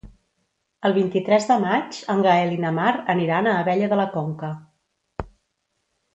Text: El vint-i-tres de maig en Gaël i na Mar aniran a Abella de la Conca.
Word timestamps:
El 0.87 0.93
vint-i-tres 0.95 1.45
de 1.51 1.57
maig 1.63 1.99
en 2.13 2.23
Gaël 2.29 2.55
i 2.55 2.57
na 2.65 2.71
Mar 2.79 2.95
aniran 3.15 3.51
a 3.51 3.55
Abella 3.61 3.91
de 3.93 4.01
la 4.01 4.09
Conca. 4.17 4.51